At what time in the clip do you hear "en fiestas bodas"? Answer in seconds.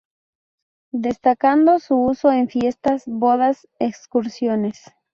2.31-3.67